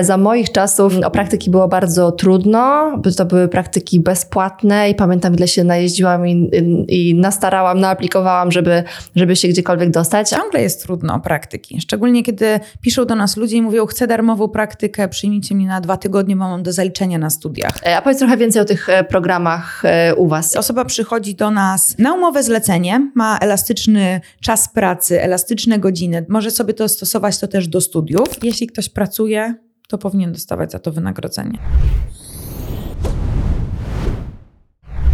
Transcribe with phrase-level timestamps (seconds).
[0.00, 5.34] Za moich czasów o praktyki było bardzo trudno, bo to były praktyki bezpłatne i pamiętam,
[5.34, 6.50] ile się najeździłam i,
[6.88, 8.82] i nastarałam, naaplikowałam, żeby,
[9.16, 10.30] żeby się gdziekolwiek dostać.
[10.30, 14.48] Ciągle jest trudno o praktyki, szczególnie kiedy piszą do nas ludzie i mówią, chcę darmową
[14.48, 17.86] praktykę, przyjmijcie mnie na dwa tygodnie, bo mam do zaliczenia na studiach.
[17.86, 20.56] E, a powiedz trochę więcej o tych e, programach e, u Was.
[20.56, 26.74] Osoba przychodzi do nas na umowę zlecenie, ma elastyczny czas pracy, elastyczne godziny, może sobie
[26.74, 28.28] to stosować to też do studiów.
[28.42, 29.54] Jeśli ktoś pracuje,
[29.90, 31.58] to powinien dostawać za to wynagrodzenie.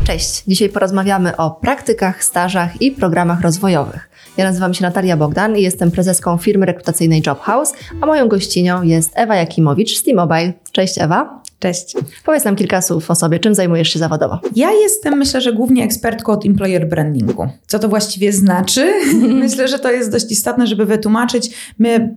[0.07, 0.43] Cześć.
[0.47, 4.11] Dzisiaj porozmawiamy o praktykach, stażach i programach rozwojowych.
[4.37, 9.13] Ja nazywam się Natalia Bogdan i jestem prezeską firmy rekrutacyjnej Jobhouse, a moją gościnią jest
[9.15, 10.53] Ewa Jakimowicz z T-Mobile.
[10.73, 11.43] Cześć Ewa.
[11.59, 11.95] Cześć.
[12.25, 13.39] Powiedz nam kilka słów o sobie.
[13.39, 14.41] Czym zajmujesz się zawodowo?
[14.57, 17.49] Ja jestem, myślę, że głównie ekspertką od employer brandingu.
[17.67, 18.93] Co to właściwie znaczy?
[19.45, 21.51] myślę, że to jest dość istotne, żeby wytłumaczyć.
[21.79, 22.15] My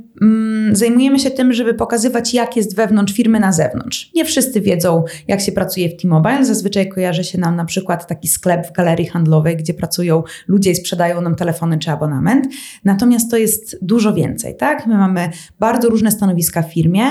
[0.71, 4.11] zajmujemy się tym, żeby pokazywać, jak jest wewnątrz firmy na zewnątrz.
[4.15, 6.45] Nie wszyscy wiedzą, jak się pracuje w T-Mobile.
[6.45, 10.75] Zazwyczaj kojarzy się nam na przykład taki sklep w galerii handlowej, gdzie pracują ludzie i
[10.75, 12.47] sprzedają nam telefony czy abonament.
[12.83, 14.87] Natomiast to jest dużo więcej, tak?
[14.87, 17.03] My mamy bardzo różne stanowiska w firmie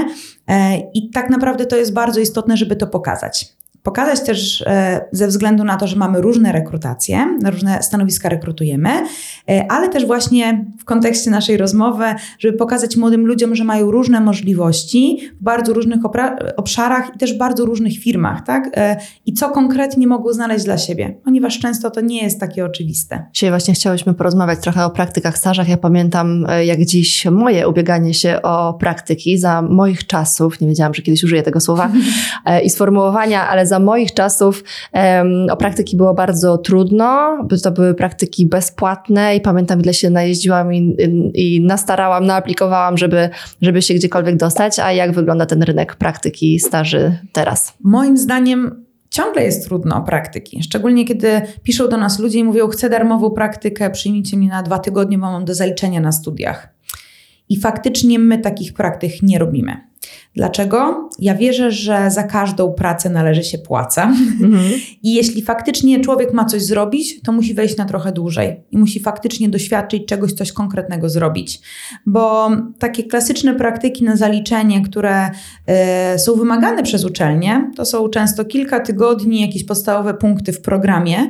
[0.48, 3.57] e, i tak naprawdę to jest bardzo istotne, żeby to pokazać.
[3.88, 8.88] Pokazać też e, ze względu na to, że mamy różne rekrutacje, różne stanowiska rekrutujemy,
[9.50, 12.04] e, ale też właśnie w kontekście naszej rozmowy,
[12.38, 16.00] żeby pokazać młodym ludziom, że mają różne możliwości w bardzo różnych
[16.56, 18.70] obszarach i też w bardzo różnych firmach, tak?
[18.76, 23.26] E, I co konkretnie mogą znaleźć dla siebie, ponieważ często to nie jest takie oczywiste.
[23.32, 25.68] Dzisiaj właśnie chciałyśmy porozmawiać trochę o praktykach, stażach.
[25.68, 31.02] Ja pamiętam jak dziś moje ubieganie się o praktyki za moich czasów, nie wiedziałam, że
[31.02, 31.90] kiedyś użyję tego słowa,
[32.64, 37.94] i sformułowania, ale za za moich czasów um, o praktyki było bardzo trudno, to były
[37.94, 40.96] praktyki bezpłatne i pamiętam, ile się najeździłam i,
[41.34, 43.30] i, i nastarałam, naaplikowałam, żeby,
[43.62, 44.78] żeby się gdziekolwiek dostać.
[44.78, 47.74] A jak wygląda ten rynek praktyki, staży teraz?
[47.84, 50.62] Moim zdaniem ciągle jest trudno o praktyki.
[50.62, 54.78] Szczególnie kiedy piszą do nas ludzie i mówią, chcę darmową praktykę, przyjmijcie mnie na dwa
[54.78, 56.68] tygodnie, bo mam do zaliczenia na studiach.
[57.48, 59.87] I faktycznie my takich praktyk nie robimy.
[60.34, 61.08] Dlaczego?
[61.18, 64.04] Ja wierzę, że za każdą pracę należy się płaca.
[64.04, 64.62] Mhm.
[65.02, 69.00] I jeśli faktycznie człowiek ma coś zrobić, to musi wejść na trochę dłużej i musi
[69.00, 71.60] faktycznie doświadczyć czegoś, coś konkretnego zrobić.
[72.06, 75.30] Bo takie klasyczne praktyki na zaliczenie, które
[76.14, 81.18] y, są wymagane przez uczelnie, to są często kilka tygodni, jakieś podstawowe punkty w programie.
[81.20, 81.28] Y,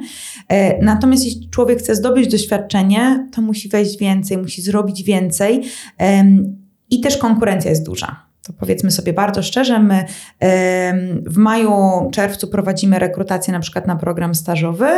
[0.82, 5.62] natomiast jeśli człowiek chce zdobyć doświadczenie, to musi wejść więcej, musi zrobić więcej.
[6.02, 6.04] Y,
[6.90, 10.04] I też konkurencja jest duża to powiedzmy sobie bardzo szczerze, my
[11.26, 11.70] w maju,
[12.12, 14.88] czerwcu prowadzimy rekrutację na przykład na program stażowy.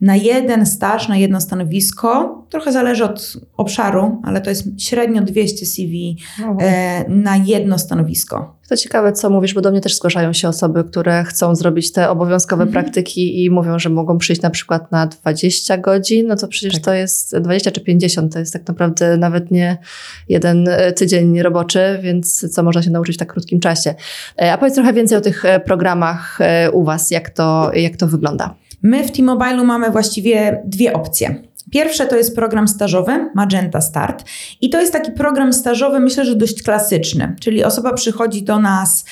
[0.00, 5.66] Na jeden staż, na jedno stanowisko, trochę zależy od obszaru, ale to jest średnio 200
[5.66, 6.16] CV
[6.60, 8.56] e, na jedno stanowisko.
[8.68, 12.10] To ciekawe, co mówisz, bo do mnie też zgłaszają się osoby, które chcą zrobić te
[12.10, 12.84] obowiązkowe mhm.
[12.84, 16.82] praktyki i mówią, że mogą przyjść na przykład na 20 godzin, no to przecież tak.
[16.82, 19.78] to jest 20 czy 50, to jest tak naprawdę nawet nie
[20.28, 23.94] jeden e, tydzień roboczy, więc co można się nauczyć w tak krótkim czasie.
[24.42, 26.38] E, a powiedz trochę więcej o tych e, programach
[26.72, 28.54] u Was, jak to, jak to wygląda.
[28.82, 31.34] My w T-Mobile mamy właściwie dwie opcje.
[31.70, 34.24] Pierwsze to jest program stażowy Magenta Start
[34.60, 39.04] i to jest taki program stażowy, myślę, że dość klasyczny, czyli osoba przychodzi do nas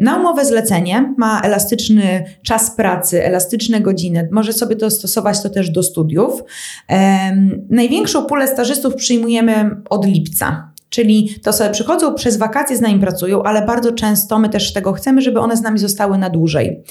[0.00, 5.82] na umowę zlecenie, ma elastyczny czas pracy, elastyczne godziny, może sobie dostosować to też do
[5.82, 6.42] studiów.
[7.70, 10.72] Największą pulę stażystów przyjmujemy od lipca.
[10.90, 14.92] Czyli to sobie przychodzą przez wakacje, z nami pracują, ale bardzo często my też tego
[14.92, 16.82] chcemy, żeby one z nami zostały na dłużej.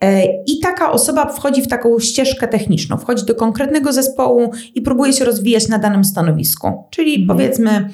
[0.00, 5.12] E, I taka osoba wchodzi w taką ścieżkę techniczną, wchodzi do konkretnego zespołu i próbuje
[5.12, 6.84] się rozwijać na danym stanowisku.
[6.90, 7.28] Czyli mhm.
[7.28, 7.88] powiedzmy,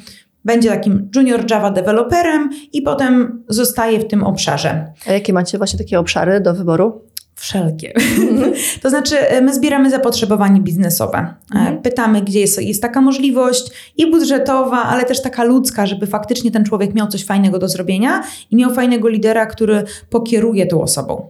[0.45, 4.93] będzie takim junior Java developerem i potem zostaje w tym obszarze.
[5.07, 7.12] A jakie macie właśnie takie obszary do wyboru?
[7.43, 7.93] Wszelkie.
[7.97, 8.53] Mhm.
[8.83, 11.19] to znaczy, e, my zbieramy zapotrzebowanie biznesowe.
[11.19, 11.83] E, mhm.
[11.83, 13.65] Pytamy, gdzie jest, jest taka możliwość
[13.97, 18.23] i budżetowa, ale też taka ludzka, żeby faktycznie ten człowiek miał coś fajnego do zrobienia
[18.51, 21.29] i miał fajnego lidera, który pokieruje tą osobą.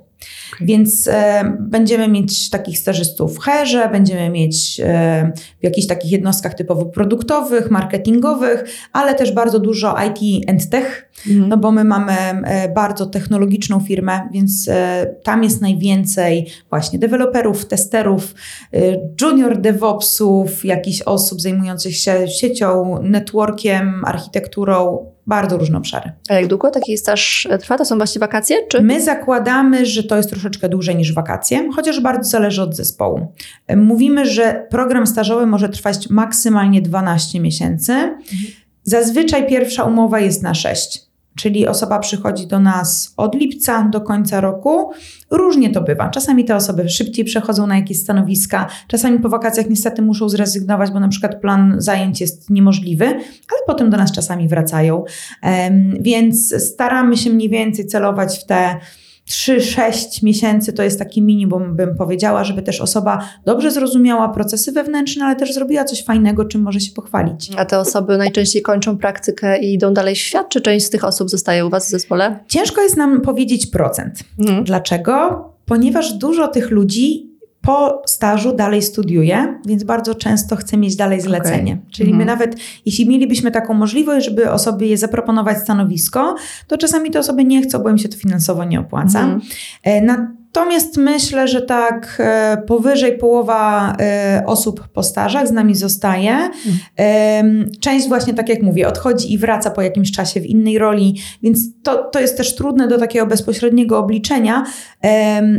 [0.61, 6.55] Więc e, będziemy mieć takich stażystów w herze, będziemy mieć e, w jakichś takich jednostkach
[6.55, 11.49] typowo produktowych, marketingowych, ale też bardzo dużo IT and tech, mhm.
[11.49, 17.67] no bo my mamy e, bardzo technologiczną firmę, więc e, tam jest najwięcej właśnie deweloperów,
[17.67, 18.35] testerów,
[18.73, 18.79] e,
[19.21, 26.13] junior DevOpsów, jakichś osób zajmujących się siecią, networkiem, architekturą, bardzo różne obszary.
[26.29, 27.79] A jak długo taki staż trwa?
[27.79, 28.57] To są właśnie wakacje?
[28.69, 28.83] Czy?
[28.83, 33.33] My zakładamy, że to jest troszeczkę dłużej niż wakacje, chociaż bardzo zależy od zespołu.
[33.77, 37.93] Mówimy, że program stażowy może trwać maksymalnie 12 miesięcy.
[37.93, 38.19] Mhm.
[38.83, 41.12] Zazwyczaj pierwsza umowa jest na 6.
[41.37, 44.91] Czyli osoba przychodzi do nas od lipca do końca roku.
[45.31, 46.09] Różnie to bywa.
[46.09, 51.01] Czasami te osoby szybciej przechodzą na jakieś stanowiska, czasami po wakacjach niestety muszą zrezygnować, bo
[51.01, 55.05] na przykład plan zajęć jest niemożliwy, ale potem do nas czasami wracają.
[56.01, 58.81] Więc staramy się mniej więcej celować w te
[59.33, 65.25] 3-6 miesięcy to jest taki minimum, bym powiedziała, żeby też osoba dobrze zrozumiała procesy wewnętrzne,
[65.25, 67.51] ale też zrobiła coś fajnego, czym może się pochwalić.
[67.57, 71.05] A te osoby najczęściej kończą praktykę i idą dalej w świat, czy część z tych
[71.05, 72.39] osób zostaje u Was w zespole?
[72.49, 74.19] Ciężko jest nam powiedzieć procent.
[74.39, 74.65] Mhm.
[74.65, 75.45] Dlaczego?
[75.67, 77.32] Ponieważ dużo tych ludzi
[77.63, 81.73] po stażu dalej studiuje, więc bardzo często chce mieć dalej zlecenie.
[81.73, 81.91] Okay.
[81.91, 82.19] Czyli mhm.
[82.19, 82.57] my nawet,
[82.87, 86.35] jeśli mielibyśmy taką możliwość, żeby osobie zaproponować stanowisko,
[86.67, 89.21] to czasami te osoby nie chcą, bo im się to finansowo nie opłaca.
[89.21, 89.41] Mhm.
[89.83, 95.75] E, na Natomiast myślę, że tak e, powyżej połowa e, osób po stażach z nami
[95.75, 96.51] zostaje.
[97.81, 101.59] Część właśnie, tak jak mówię, odchodzi i wraca po jakimś czasie w innej roli, więc
[101.83, 104.65] to, to jest też trudne do takiego bezpośredniego obliczenia.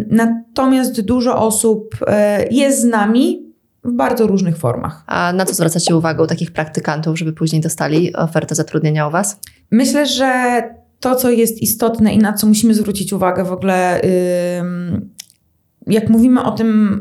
[0.09, 3.53] Natomiast dużo osób e, jest z nami,
[3.83, 5.03] w bardzo różnych formach.
[5.07, 9.39] A na co zwracacie uwagę u takich praktykantów, żeby później dostali ofertę zatrudnienia u Was?
[9.71, 10.61] Myślę, że
[11.03, 14.01] to, co jest istotne i na co musimy zwrócić uwagę w ogóle,
[15.87, 16.99] jak mówimy o tym,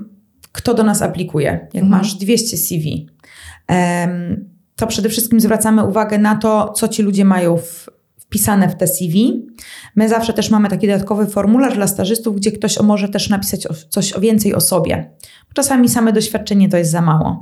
[0.53, 1.89] kto do nas aplikuje, jak mhm.
[1.89, 3.09] masz 200 CV,
[4.77, 7.87] to przede wszystkim zwracamy uwagę na to, co ci ludzie mają w,
[8.33, 9.47] wpisane w te CV.
[9.97, 14.13] My zawsze też mamy taki dodatkowy formularz dla stażystów, gdzie ktoś może też napisać coś
[14.21, 15.11] więcej o sobie.
[15.55, 17.41] Czasami same doświadczenie to jest za mało.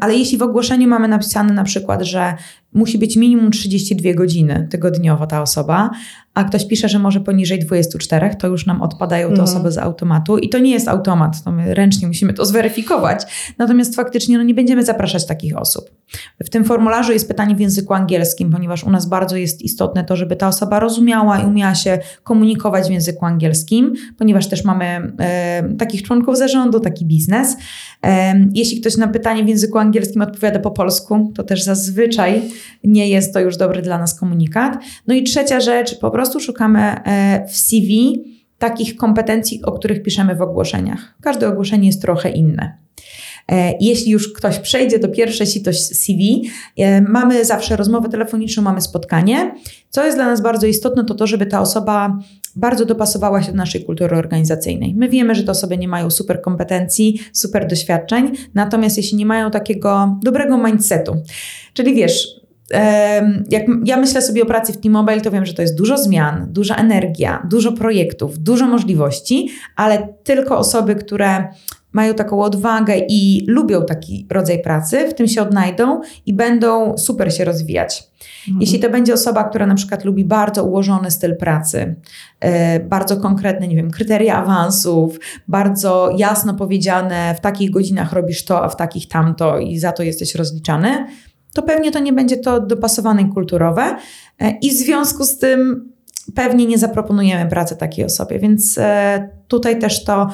[0.00, 2.34] Ale jeśli w ogłoszeniu mamy napisane na przykład, że
[2.72, 5.90] musi być minimum 32 godziny tygodniowo ta osoba,
[6.36, 9.44] a ktoś pisze, że może poniżej 24, to już nam odpadają te mm.
[9.44, 13.22] osoby z automatu i to nie jest automat, to my ręcznie musimy to zweryfikować.
[13.58, 15.90] Natomiast faktycznie no, nie będziemy zapraszać takich osób.
[16.44, 20.16] W tym formularzu jest pytanie w języku angielskim, ponieważ u nas bardzo jest istotne to,
[20.16, 25.74] żeby ta osoba rozumiała i umiała się komunikować w języku angielskim, ponieważ też mamy e,
[25.78, 27.56] takich członków zarządu, taki biznes.
[28.06, 32.42] E, jeśli ktoś na pytanie w języku angielskim odpowiada po polsku, to też zazwyczaj
[32.84, 34.78] nie jest to już dobry dla nas komunikat.
[35.06, 38.22] No i trzecia rzecz, po prostu szukamy e, w CV
[38.58, 41.14] takich kompetencji, o których piszemy w ogłoszeniach.
[41.20, 42.78] Każde ogłoszenie jest trochę inne.
[43.52, 48.80] E, jeśli już ktoś przejdzie do pierwsze sito CV, e, mamy zawsze rozmowę telefoniczną, mamy
[48.80, 49.54] spotkanie.
[49.90, 52.18] Co jest dla nas bardzo istotne, to to, żeby ta osoba
[52.56, 54.94] bardzo dopasowała się do naszej kultury organizacyjnej.
[54.94, 59.50] My wiemy, że te osoby nie mają super kompetencji, super doświadczeń, natomiast jeśli nie mają
[59.50, 61.16] takiego dobrego mindsetu,
[61.74, 62.45] czyli wiesz,
[63.50, 66.46] jak ja myślę sobie o pracy w T-Mobile, to wiem, że to jest dużo zmian,
[66.52, 71.48] duża energia, dużo projektów, dużo możliwości, ale tylko osoby, które
[71.92, 77.34] mają taką odwagę i lubią taki rodzaj pracy, w tym się odnajdą i będą super
[77.34, 78.04] się rozwijać.
[78.48, 78.60] Mhm.
[78.60, 81.94] Jeśli to będzie osoba, która na przykład lubi bardzo ułożony styl pracy,
[82.42, 85.18] yy, bardzo konkretne, nie wiem, kryteria awansów,
[85.48, 90.02] bardzo jasno powiedziane, w takich godzinach robisz to, a w takich tamto i za to
[90.02, 91.06] jesteś rozliczany,
[91.56, 93.96] to pewnie to nie będzie to dopasowane kulturowe.
[94.40, 95.92] E, I w związku z tym
[96.34, 100.28] pewnie nie zaproponujemy pracy takiej osobie, więc e, tutaj też to,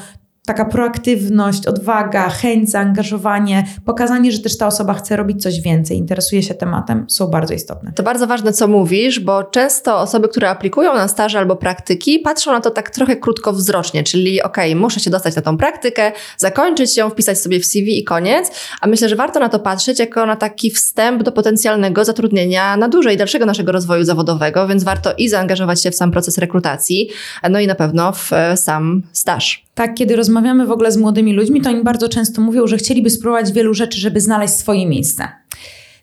[0.47, 6.43] taka proaktywność, odwaga, chęć, zaangażowanie, pokazanie, że też ta osoba chce robić coś więcej, interesuje
[6.43, 7.93] się tematem, są bardzo istotne.
[7.93, 12.53] To bardzo ważne, co mówisz, bo często osoby, które aplikują na staże albo praktyki, patrzą
[12.53, 17.11] na to tak trochę krótkowzrocznie, czyli ok, muszę się dostać na tą praktykę, zakończyć ją,
[17.11, 20.37] wpisać sobie w CV i koniec, a myślę, że warto na to patrzeć jako na
[20.37, 25.83] taki wstęp do potencjalnego zatrudnienia na dłużej, dalszego naszego rozwoju zawodowego, więc warto i zaangażować
[25.83, 27.09] się w sam proces rekrutacji,
[27.51, 29.72] no i na pewno w e, sam staż.
[29.75, 33.11] Tak, kiedy rozmawiamy w ogóle z młodymi ludźmi, to oni bardzo często mówią, że chcieliby
[33.11, 35.29] spróbować wielu rzeczy, żeby znaleźć swoje miejsce.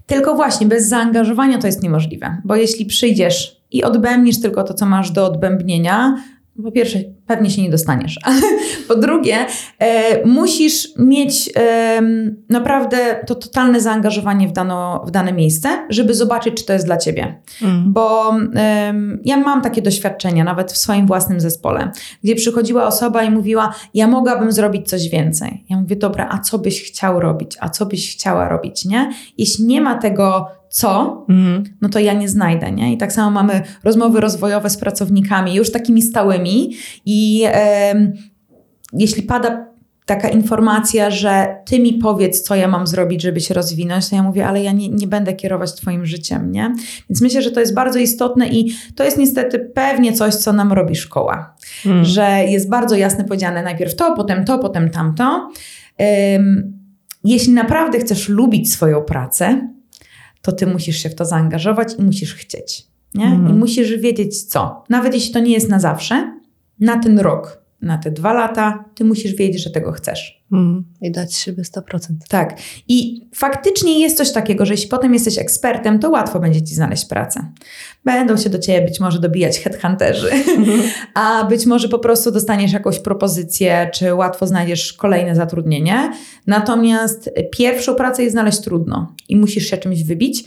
[0.06, 4.86] Tylko właśnie bez zaangażowania to jest niemożliwe, bo jeśli przyjdziesz i odbębnisz tylko to, co
[4.86, 6.24] masz do odbębnienia,
[6.64, 8.20] po pierwsze, pewnie się nie dostaniesz.
[8.88, 9.38] po drugie,
[9.80, 12.02] e, musisz mieć e,
[12.50, 12.98] naprawdę
[13.28, 17.42] to totalne zaangażowanie w, dano, w dane miejsce, żeby zobaczyć, czy to jest dla ciebie.
[17.62, 17.94] Mm.
[17.94, 18.94] Bo e,
[19.26, 21.92] ja mam takie doświadczenia, nawet w swoim własnym zespole,
[22.24, 25.66] gdzie przychodziła osoba i mówiła: Ja mogłabym zrobić coś więcej.
[25.70, 27.58] Ja mówię: Dobra, a co byś chciał robić?
[27.60, 28.86] A co byś chciała robić?
[28.86, 29.12] Nie?
[29.38, 31.64] Jeśli nie ma tego co, mhm.
[31.82, 32.94] no to ja nie znajdę, nie?
[32.94, 36.74] I tak samo mamy rozmowy rozwojowe z pracownikami, już takimi stałymi
[37.06, 38.14] i e,
[38.94, 39.70] jeśli pada
[40.10, 44.24] taka informacja, że ty mi powiedz, co ja mam zrobić, żeby się rozwinąć, to ja
[44.24, 46.74] mówię, ale ja nie, nie będę kierować twoim życiem, nie?
[47.10, 50.74] Więc myślę, że to jest bardzo istotne i to jest niestety pewnie coś, co nam
[50.74, 52.06] robi szkoła, mhm.
[52.06, 55.50] że jest bardzo jasne powiedziane najpierw to, potem to, potem tamto.
[56.00, 56.80] Um,
[57.24, 59.70] jeśli naprawdę chcesz lubić swoją pracę,
[60.42, 62.88] to ty musisz się w to zaangażować i musisz chcieć.
[63.16, 63.26] Nie?
[63.26, 64.84] I musisz wiedzieć co.
[64.90, 66.40] Nawet jeśli to nie jest na zawsze,
[66.80, 70.44] na ten rok, na te dwa lata, ty musisz wiedzieć, że tego chcesz.
[70.52, 71.82] Mm, I dać siebie 100%.
[72.30, 72.58] Tak.
[72.88, 77.06] I faktycznie jest coś takiego, że jeśli potem jesteś ekspertem, to łatwo będzie ci znaleźć
[77.06, 77.52] pracę.
[78.06, 80.30] Będą się do ciebie być może dobijać headhunterzy,
[81.14, 86.12] a być może po prostu dostaniesz jakąś propozycję, czy łatwo znajdziesz kolejne zatrudnienie.
[86.48, 90.44] Natomiast pierwszą pracę jest znaleźć trudno i musisz się czymś wybić.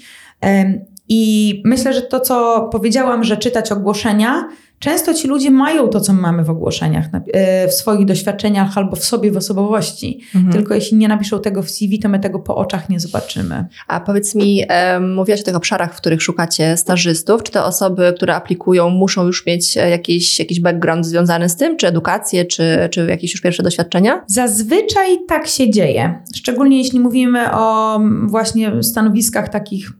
[1.08, 4.48] I myślę, że to, co powiedziałam, że czytać ogłoszenia,
[4.82, 9.04] często ci ludzie mają to, co mamy w ogłoszeniach, e, w swoich doświadczeniach albo w
[9.04, 10.20] sobie, w osobowości.
[10.34, 10.52] Mhm.
[10.52, 13.64] Tylko jeśli nie napiszą tego w CV, to my tego po oczach nie zobaczymy.
[13.88, 17.42] A powiedz mi, um, mówiłaś o tych obszarach, w których szukacie stażystów.
[17.42, 21.76] Czy te osoby, które aplikują, muszą już mieć e, jakiś, jakiś background związany z tym,
[21.76, 24.24] czy edukację, czy, czy jakieś już pierwsze doświadczenia?
[24.26, 26.22] Zazwyczaj tak się dzieje.
[26.36, 29.92] Szczególnie jeśli mówimy o mm, właśnie stanowiskach takich,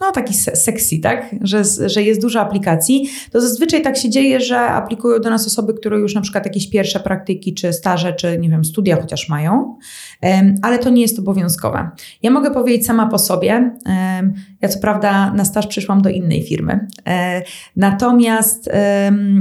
[0.00, 1.34] no takich se- sexy, tak?
[1.40, 5.74] Że, że jest dużo aplikacji, to zazwyczaj tak się dzieje, że aplikują do nas osoby,
[5.74, 9.76] które już na przykład jakieś pierwsze praktyki, czy staże, czy nie wiem, studia chociaż mają,
[10.24, 11.90] Em, ale to nie jest obowiązkowe.
[12.22, 13.52] Ja mogę powiedzieć sama po sobie,
[13.86, 17.42] em, ja co prawda na staż przyszłam do innej firmy, e,
[17.76, 18.70] natomiast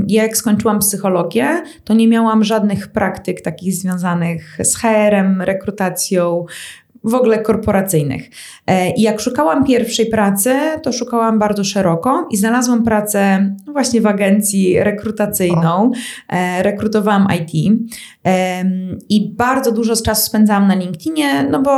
[0.07, 1.47] jak skończyłam psychologię,
[1.83, 6.45] to nie miałam żadnych praktyk takich związanych z HR-em, rekrutacją,
[7.03, 8.29] w ogóle korporacyjnych.
[8.67, 14.07] E, I jak szukałam pierwszej pracy, to szukałam bardzo szeroko i znalazłam pracę właśnie w
[14.07, 15.91] agencji rekrutacyjną.
[16.29, 17.79] E, Rekrutowałam IT
[19.09, 21.71] i bardzo dużo czasu spędzałam na LinkedInie, no bo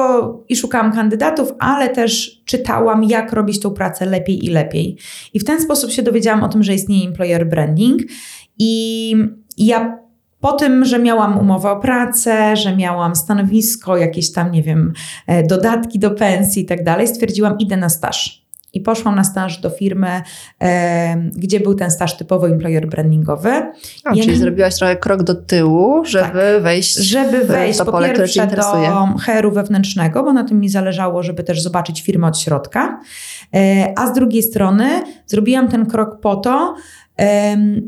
[0.49, 4.97] i szukałam kandydatów, ale też czytałam, jak robić tą pracę lepiej i lepiej.
[5.33, 8.01] I w ten sposób się dowiedziałam o tym, że istnieje employer branding
[8.59, 9.15] i
[9.57, 10.04] ja
[10.45, 14.93] po tym, że miałam umowę o pracę, że miałam stanowisko, jakieś tam, nie wiem,
[15.27, 18.45] e, dodatki do pensji i tak dalej, stwierdziłam, idę na staż.
[18.73, 20.21] I poszłam na staż do firmy,
[20.61, 23.51] e, gdzie był ten staż typowo employer brandingowy.
[24.03, 28.09] A, czyli zrobiłaś trochę krok do tyłu, żeby wejść Żeby w wejść to po pole,
[28.09, 28.89] które Cię interesuje.
[28.89, 32.99] do HR-u wewnętrznego, bo na tym mi zależało, żeby też zobaczyć firmę od środka.
[33.55, 34.89] E, A z drugiej strony
[35.27, 36.75] zrobiłam ten krok po to,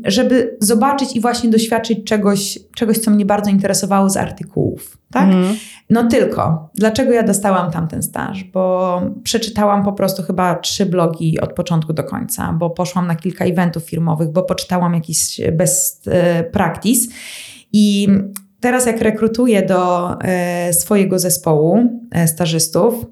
[0.04, 4.98] żeby zobaczyć i właśnie doświadczyć czegoś, czegoś co mnie bardzo interesowało z artykułów.
[5.10, 5.24] Tak?
[5.24, 5.56] Mhm.
[5.90, 8.44] No tylko, dlaczego ja dostałam tamten staż?
[8.44, 13.44] Bo przeczytałam po prostu chyba trzy blogi od początku do końca, bo poszłam na kilka
[13.44, 17.08] eventów firmowych, bo poczytałam jakiś best e, practice
[17.72, 18.08] i
[18.60, 21.78] teraz jak rekrutuję do e, swojego zespołu
[22.10, 23.06] e, stażystów,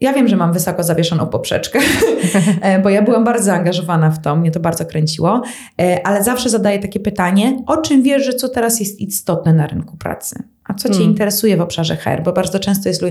[0.00, 1.78] ja wiem, że mam wysoko zawieszoną poprzeczkę,
[2.60, 5.42] e, bo ja byłam bardzo zaangażowana w to, mnie to bardzo kręciło,
[5.80, 9.66] e, ale zawsze zadaję takie pytanie, o czym wiesz, że co teraz jest istotne na
[9.66, 10.42] rynku pracy?
[10.64, 11.10] A co Cię Mm.
[11.10, 12.22] interesuje w obszarze HR?
[12.24, 13.08] Bo bardzo często jest, e,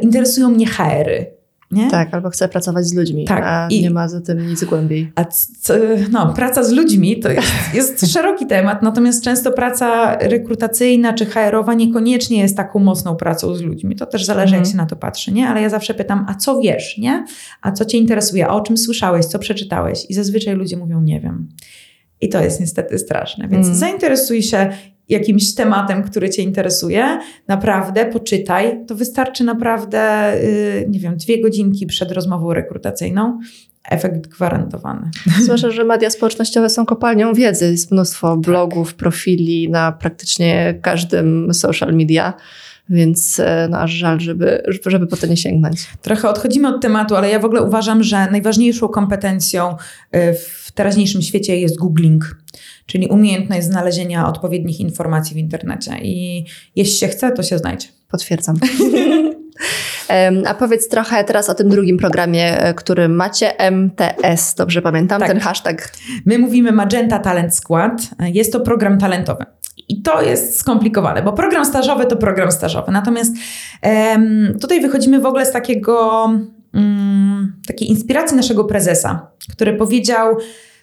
[0.00, 1.35] interesują mnie HR-y.
[1.70, 1.90] Nie?
[1.90, 5.12] Tak, albo chcę pracować z ludźmi, Tak, a i- nie ma za tym nic głębiej.
[5.14, 5.80] A c- c-
[6.10, 11.74] no, praca z ludźmi to jest, jest szeroki temat, natomiast często praca rekrutacyjna czy HR-owa
[11.74, 13.96] niekoniecznie jest taką mocną pracą z ludźmi.
[13.96, 14.62] To też zależy, Mhm.
[14.64, 15.48] jak się na to patrzy, nie?
[15.48, 17.24] Ale ja zawsze pytam, a co wiesz, nie?
[17.62, 18.46] A co cię interesuje?
[18.46, 19.26] A o czym słyszałeś?
[19.26, 20.06] Co przeczytałeś?
[20.08, 21.48] I zazwyczaj ludzie mówią, nie wiem.
[22.20, 23.48] I to jest niestety straszne.
[23.48, 23.78] Więc Mm.
[23.78, 24.70] zainteresuj się
[25.08, 28.86] jakimś tematem, który cię interesuje, naprawdę poczytaj.
[28.86, 33.40] To wystarczy naprawdę, yy, nie wiem, dwie godzinki przed rozmową rekrutacyjną.
[33.90, 35.10] Efekt gwarantowany.
[35.46, 37.70] Słyszę, że media społecznościowe są kopalnią wiedzy.
[37.70, 42.34] Jest mnóstwo blogów, profili na praktycznie każdym social media,
[42.88, 45.86] więc e, no, aż żal, żeby, żeby po to nie sięgnąć.
[46.02, 49.70] Trochę odchodzimy od tematu, ale ja w ogóle uważam, że najważniejszą kompetencją
[50.16, 52.36] y, w teraźniejszym świecie jest googling,
[52.86, 55.92] czyli umiejętność znalezienia odpowiednich informacji w internecie.
[56.02, 56.44] I
[56.76, 57.88] jeśli się chce, to się znajdzie.
[58.10, 58.56] Potwierdzam.
[60.46, 65.28] A powiedz trochę teraz o tym drugim programie, e, który macie, MTS, dobrze pamiętam, Tak.
[65.28, 65.92] ten hashtag.
[66.26, 68.10] My mówimy Magenta Talent Squad.
[68.20, 69.44] Jest to program talentowy.
[69.88, 72.92] I to jest skomplikowane, bo program stażowy to program stażowy.
[72.92, 73.36] Natomiast
[73.82, 76.24] em, tutaj wychodzimy w ogóle z takiego,
[76.74, 80.36] mm, takiej inspiracji naszego prezesa, który powiedział: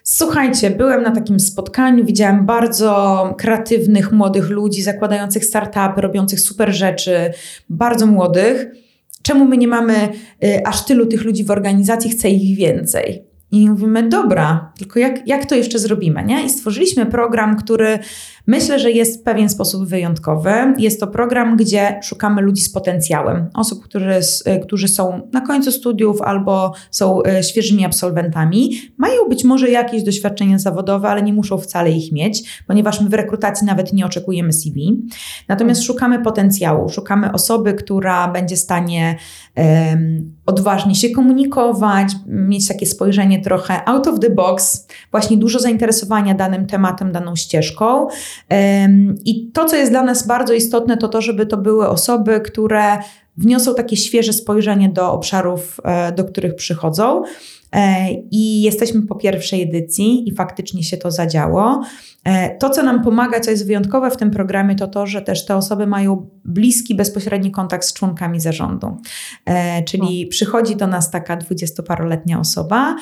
[0.06, 7.32] Słuchajcie, byłem na takim spotkaniu, widziałem bardzo kreatywnych młodych ludzi, zakładających startupy, robiących super rzeczy,
[7.68, 8.66] bardzo młodych.
[9.22, 10.08] Czemu my nie mamy
[10.44, 13.33] y, aż tylu tych ludzi w organizacji, chcę ich więcej?
[13.54, 16.44] I mówimy, dobra, tylko jak, jak to jeszcze zrobimy, nie?
[16.44, 17.98] I stworzyliśmy program, który
[18.46, 20.50] myślę, że jest w pewien sposób wyjątkowy.
[20.78, 23.48] Jest to program, gdzie szukamy ludzi z potencjałem.
[23.54, 28.70] Osób, które, y, którzy są na końcu studiów albo są y, świeżymi absolwentami.
[28.98, 33.14] Mają być może jakieś doświadczenia zawodowe, ale nie muszą wcale ich mieć, ponieważ my w
[33.14, 35.02] rekrutacji nawet nie oczekujemy CV.
[35.48, 39.16] Natomiast szukamy potencjału, szukamy osoby, która będzie w stanie
[39.54, 46.34] em, odważnie się komunikować, mieć takie spojrzenie trochę out of the box, właśnie dużo zainteresowania
[46.34, 48.08] danym tematem, daną ścieżką.
[49.24, 52.98] I to, co jest dla nas bardzo istotne, to to, żeby to były osoby, które
[53.36, 57.22] wniosą takie świeże spojrzenie do obszarów, e, do których przychodzą.
[57.74, 61.82] E, I jesteśmy po pierwszej edycji i faktycznie się to zadziało.
[62.24, 65.46] E, to, co nam pomaga, co jest wyjątkowe w tym programie, to to, że też
[65.46, 68.96] te osoby mają bliski, bezpośredni kontakt z członkami zarządu.
[69.86, 72.96] Czyli przychodzi do nas taka dwudziestoparoletnia osoba.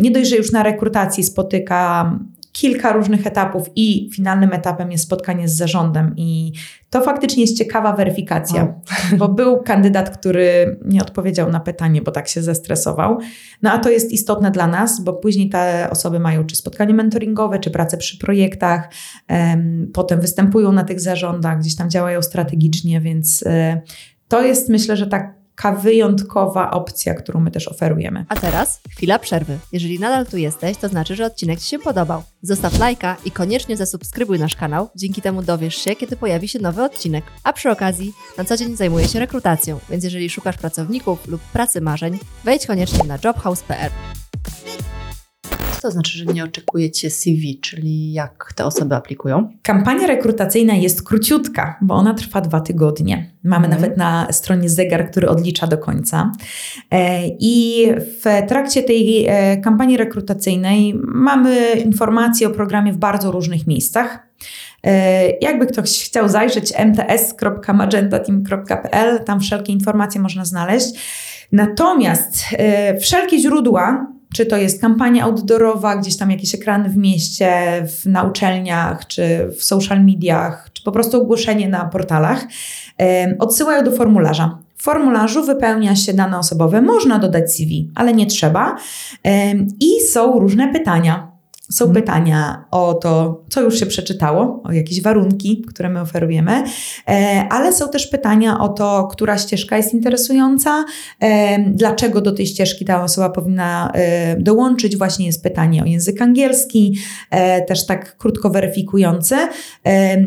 [0.00, 2.10] Nie dość, że już na rekrutacji spotyka
[2.56, 6.52] kilka różnych etapów i finalnym etapem jest spotkanie z zarządem i
[6.90, 8.74] to faktycznie jest ciekawa weryfikacja,
[9.18, 13.18] bo był kandydat, który nie odpowiedział na pytanie, bo tak się zestresował.
[13.62, 17.58] No a to jest istotne dla nas, bo później te osoby mają czy spotkanie mentoringowe,
[17.58, 18.90] czy pracę przy projektach,
[19.92, 23.80] potem występują na tych zarządach, gdzieś tam działają strategicznie, więc y,
[24.28, 28.24] to jest myślę, że tak taka wyjątkowa opcja, którą my też oferujemy.
[28.28, 29.58] A teraz chwila przerwy.
[29.72, 32.22] Jeżeli nadal tu jesteś, to znaczy, że odcinek Ci się podobał.
[32.42, 34.88] Zostaw lajka i koniecznie zasubskrybuj nasz kanał.
[34.96, 37.24] Dzięki temu dowiesz się, kiedy pojawi się nowy odcinek.
[37.44, 41.80] A przy okazji, na co dzień zajmuję się rekrutacją, więc jeżeli szukasz pracowników lub pracy
[41.80, 43.90] marzeń, wejdź koniecznie na jobhouse.pl
[45.82, 49.52] to znaczy, że nie oczekujecie CV, czyli jak te osoby aplikują?
[49.62, 53.30] Kampania rekrutacyjna jest króciutka, bo ona trwa dwa tygodnie.
[53.44, 53.82] Mamy mhm.
[53.82, 56.32] nawet na stronie zegar, który odlicza do końca.
[56.90, 63.66] E, I w trakcie tej e, kampanii rekrutacyjnej mamy informacje o programie w bardzo różnych
[63.66, 64.28] miejscach.
[64.84, 70.86] E, jakby ktoś chciał zajrzeć mts.magentateam.pl, tam wszelkie informacje można znaleźć.
[71.52, 72.44] Natomiast
[73.00, 77.52] wszelkie źródła czy to jest kampania outdoorowa, gdzieś tam jakieś ekrany w mieście,
[77.86, 82.44] w, na uczelniach, czy w social mediach, czy po prostu ogłoszenie na portalach,
[83.38, 84.58] odsyłają do formularza.
[84.76, 88.76] W formularzu wypełnia się dane osobowe, można dodać CV, ale nie trzeba.
[89.80, 91.35] I są różne pytania.
[91.70, 92.04] Są mhm.
[92.04, 96.64] pytania o to, co już się przeczytało, o jakieś warunki, które my oferujemy,
[97.08, 100.84] e, ale są też pytania o to, która ścieżka jest interesująca,
[101.20, 104.96] e, dlaczego do tej ścieżki ta osoba powinna e, dołączyć.
[104.96, 106.98] Właśnie jest pytanie o język angielski,
[107.68, 109.48] też tak krótko weryfikujące.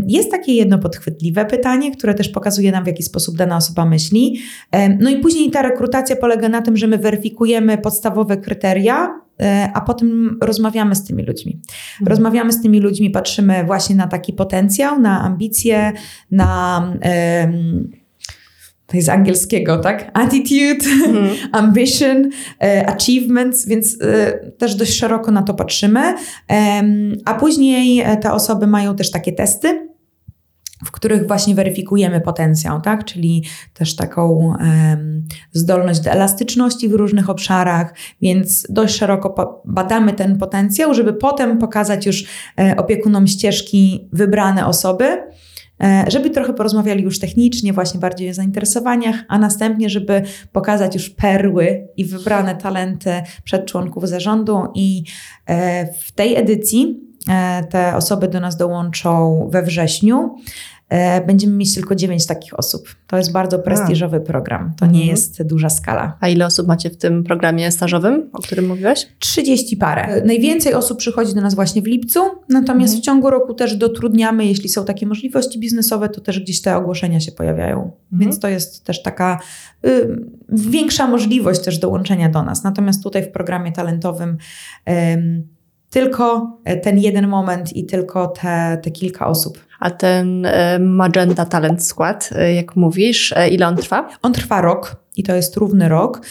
[0.07, 4.39] Jest takie jedno podchwytliwe pytanie, które też pokazuje nam, w jaki sposób dana osoba myśli.
[4.99, 9.21] No i później ta rekrutacja polega na tym, że my weryfikujemy podstawowe kryteria,
[9.73, 11.61] a potem rozmawiamy z tymi ludźmi.
[11.93, 12.07] Mhm.
[12.07, 15.91] Rozmawiamy z tymi ludźmi, patrzymy właśnie na taki potencjał, na ambicje,
[16.31, 16.81] na.
[17.43, 17.89] Um,
[18.89, 20.11] to jest z angielskiego, tak?
[20.13, 21.29] Attitude, mm.
[21.51, 22.29] ambition,
[22.61, 26.13] e, achievements, więc e, też dość szeroko na to patrzymy.
[27.25, 29.88] a później te osoby mają też takie testy,
[30.85, 33.05] w których właśnie weryfikujemy potencjał, tak?
[33.05, 40.37] czyli też taką um, zdolność do elastyczności w różnych obszarach, więc dość szeroko badamy ten
[40.37, 42.25] potencjał, żeby potem pokazać już
[42.59, 45.23] e, opiekunom ścieżki wybrane osoby,
[45.83, 51.09] e, żeby trochę porozmawiali już technicznie, właśnie bardziej o zainteresowaniach, a następnie, żeby pokazać już
[51.09, 53.11] perły i wybrane talenty
[53.43, 54.63] przed członków zarządu.
[54.75, 55.03] I
[55.45, 57.08] e, w tej edycji
[57.69, 60.35] te osoby do nas dołączą we wrześniu.
[60.89, 62.95] E, będziemy mieć tylko 9 takich osób.
[63.07, 64.73] To jest bardzo prestiżowy program.
[64.79, 65.09] To nie mhm.
[65.09, 66.17] jest duża skala.
[66.19, 69.07] A ile osób macie w tym programie stażowym, o którym mówiłaś?
[69.19, 70.01] 30 parę.
[70.01, 73.01] E, najwięcej osób przychodzi do nas właśnie w lipcu, natomiast mhm.
[73.01, 77.19] w ciągu roku też dotrudniamy, jeśli są takie możliwości biznesowe, to też gdzieś te ogłoszenia
[77.19, 77.77] się pojawiają.
[77.77, 77.91] Mhm.
[78.11, 79.39] Więc to jest też taka
[79.85, 82.63] y, większa możliwość też dołączenia do nas.
[82.63, 84.37] Natomiast tutaj w programie talentowym
[84.89, 85.58] y,
[85.89, 89.59] tylko e, ten jeden moment i tylko te, te kilka osób.
[89.79, 94.09] A ten e, Magenta Talent Skład, e, jak mówisz, ile on trwa?
[94.21, 96.21] On trwa rok i to jest równy rok.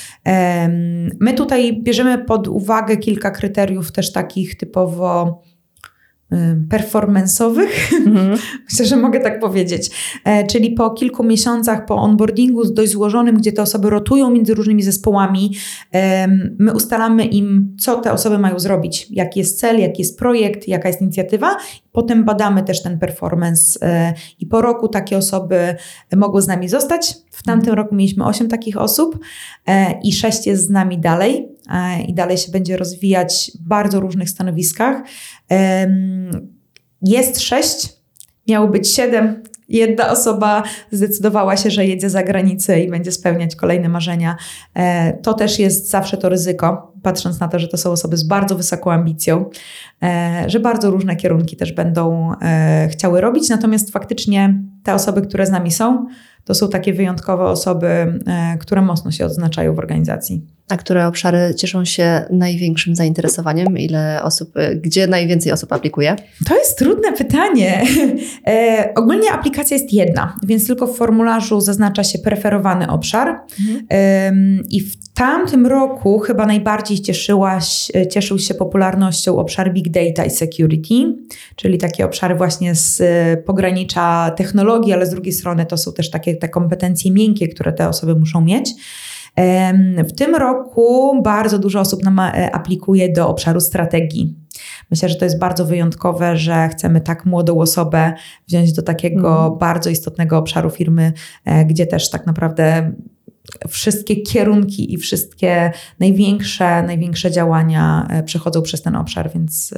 [1.20, 5.42] My tutaj bierzemy pod uwagę kilka kryteriów też takich typowo
[6.70, 8.36] performanceowych, mm.
[8.70, 9.90] myślę, że mogę tak powiedzieć.
[10.24, 14.82] E, czyli po kilku miesiącach po onboardingu dość złożonym, gdzie te osoby rotują między różnymi
[14.82, 15.56] zespołami,
[16.58, 20.88] my ustalamy im, co te osoby mają zrobić, jaki jest cel, jaki jest projekt, jaka
[20.88, 21.56] jest inicjatywa.
[21.92, 25.76] Potem badamy też ten performance e, i po roku takie osoby
[26.16, 27.14] mogły z nami zostać.
[27.30, 29.18] W tamtym roku mieliśmy 8 takich osób
[29.66, 31.48] e, i 6 jest z nami dalej
[32.06, 35.02] i dalej się będzie rozwijać w bardzo różnych stanowiskach.
[37.02, 37.88] Jest sześć,
[38.48, 39.42] miało być siedem.
[39.68, 44.36] Jedna osoba zdecydowała się, że jedzie za granicę i będzie spełniać kolejne marzenia.
[44.74, 48.24] E, to też jest zawsze to ryzyko, patrząc na to, że to są osoby z
[48.24, 49.50] bardzo wysoką ambicją,
[50.02, 53.48] e, że bardzo różne kierunki też będą e, chciały robić.
[53.48, 56.06] Natomiast faktycznie te osoby, które z nami są,
[56.44, 60.46] to są takie wyjątkowe osoby, e, które mocno się odznaczają w organizacji.
[60.68, 63.78] A które obszary cieszą się największym zainteresowaniem?
[63.78, 66.16] Ile osób, gdzie najwięcej osób aplikuje?
[66.48, 67.82] To jest trudne pytanie.
[68.46, 73.28] E, ogólnie aplikacja jest jedna, więc tylko w formularzu zaznacza się preferowany obszar.
[73.60, 73.86] Mhm.
[73.90, 74.32] E,
[74.70, 80.30] I w tamtym roku chyba najbardziej cieszyłaś, e, cieszył się popularnością obszar Big Data i
[80.30, 81.14] Security,
[81.56, 83.02] czyli takie obszary właśnie z
[83.44, 87.88] pogranicza technologii, ale z drugiej strony to są też takie te kompetencje miękkie, które te
[87.88, 88.74] osoby muszą mieć.
[90.08, 94.36] W tym roku bardzo dużo osób nam e, aplikuje do obszaru strategii.
[94.90, 98.12] Myślę, że to jest bardzo wyjątkowe, że chcemy tak młodą osobę
[98.48, 99.58] wziąć do takiego mm.
[99.58, 101.12] bardzo istotnego obszaru firmy,
[101.44, 102.92] e, gdzie też tak naprawdę
[103.68, 109.74] wszystkie kierunki i wszystkie największe, największe działania e, przechodzą przez ten obszar, więc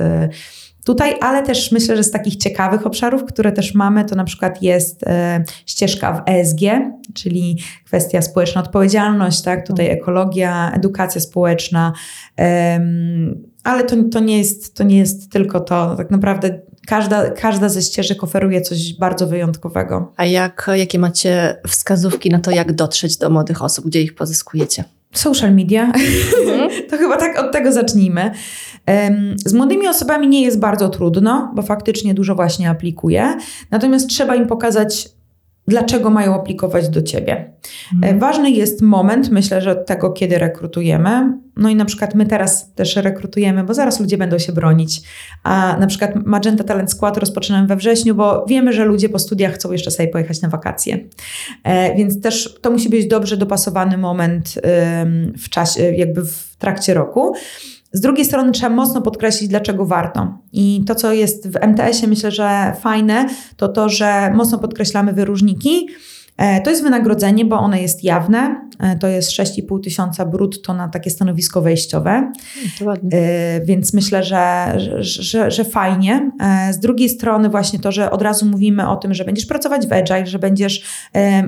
[0.84, 4.62] Tutaj, ale też myślę, że z takich ciekawych obszarów, które też mamy, to na przykład
[4.62, 6.60] jest e, ścieżka w ESG,
[7.14, 9.66] czyli kwestia społeczna odpowiedzialność, tak?
[9.66, 10.02] Tutaj mhm.
[10.02, 11.92] ekologia, edukacja społeczna,
[12.38, 12.80] e,
[13.64, 15.96] ale to, to, nie jest, to nie jest tylko to.
[15.96, 20.12] Tak naprawdę każda, każda ze ścieżek oferuje coś bardzo wyjątkowego.
[20.16, 24.84] A jak, jakie macie wskazówki na to, jak dotrzeć do młodych osób, gdzie ich pozyskujecie?
[25.12, 25.82] Social media.
[25.84, 26.70] Mhm.
[26.90, 28.30] to chyba tak od tego zacznijmy.
[29.44, 33.36] Z młodymi osobami nie jest bardzo trudno, bo faktycznie dużo właśnie aplikuje.
[33.70, 35.08] Natomiast trzeba im pokazać
[35.70, 37.52] dlaczego mają aplikować do ciebie.
[37.94, 38.16] Mhm.
[38.16, 41.32] E, ważny jest moment, myślę, że tego, kiedy rekrutujemy.
[41.56, 45.02] No i na przykład my teraz też rekrutujemy, bo zaraz ludzie będą się bronić.
[45.42, 49.52] A na przykład Magenta Talent Skład rozpoczynamy we wrześniu, bo wiemy, że ludzie po studiach
[49.52, 50.98] chcą jeszcze sobie pojechać na wakacje.
[51.64, 54.54] E, więc też to musi być dobrze dopasowany moment
[55.38, 57.32] w czasie, jakby w trakcie roku.
[57.92, 60.38] Z drugiej strony trzeba mocno podkreślić, dlaczego warto.
[60.52, 65.88] I to, co jest w MTS-ie, myślę, że fajne, to to, że mocno podkreślamy wyróżniki.
[66.36, 68.68] E, to jest wynagrodzenie, bo ono jest jawne.
[68.78, 72.32] E, to jest 6,5 tysiąca brutto na takie stanowisko wejściowe.
[72.78, 76.30] To e, Więc myślę, że, że, że, fajnie.
[76.70, 79.92] Z drugiej strony właśnie to, że od razu mówimy o tym, że będziesz pracować w
[79.92, 80.84] Agile, że będziesz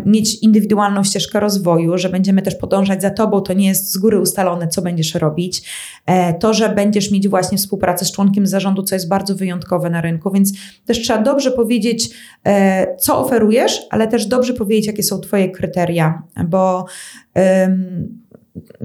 [0.06, 4.20] mieć indywidualną ścieżkę rozwoju, że będziemy też podążać za tobą, to nie jest z góry
[4.20, 5.62] ustalone, co będziesz robić.
[6.40, 10.30] To, że będziesz mieć właśnie współpracę z członkiem zarządu, co jest bardzo wyjątkowe na rynku,
[10.30, 10.52] więc
[10.86, 12.10] też trzeba dobrze powiedzieć,
[12.98, 16.84] co oferujesz, ale też dobrze powiedzieć, wiedzieć, jakie są Twoje kryteria, bo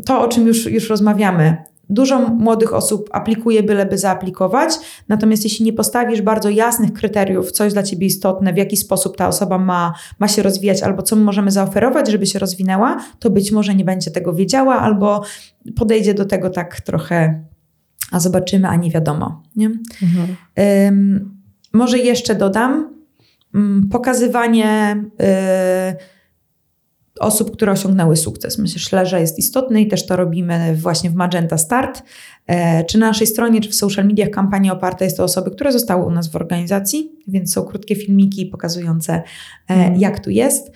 [0.06, 1.58] to, o czym już, już rozmawiamy,
[1.90, 4.72] Dużo młodych osób aplikuje, byleby zaaplikować,
[5.08, 9.18] natomiast jeśli nie postawisz bardzo jasnych kryteriów, co jest dla Ciebie istotne, w jaki sposób
[9.18, 13.30] ta osoba ma, ma się rozwijać, albo co my możemy zaoferować, żeby się rozwinęła, to
[13.30, 15.24] być może nie będzie tego wiedziała, albo
[15.76, 17.44] podejdzie do tego tak trochę,
[18.12, 19.44] a zobaczymy, a nie wiadomo.
[19.56, 19.72] Nie?
[20.04, 20.36] Mhm.
[20.58, 21.38] Um,
[21.74, 22.97] może jeszcze dodam,
[23.92, 26.18] pokazywanie y,
[27.20, 28.58] osób, które osiągnęły sukces.
[28.58, 32.04] Myślę, że jest istotne i też to robimy właśnie w Magenta Start.
[32.48, 35.72] E, czy na naszej stronie, czy w social mediach kampania oparta jest to osoby, które
[35.72, 39.24] zostały u nas w organizacji, więc są krótkie filmiki pokazujące,
[39.68, 39.96] mm.
[39.96, 40.72] jak tu jest.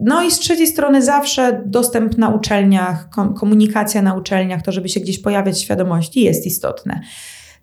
[0.00, 5.00] No i z trzeciej strony zawsze dostęp na uczelniach, komunikacja na uczelniach, to żeby się
[5.00, 7.00] gdzieś pojawiać świadomości jest istotne.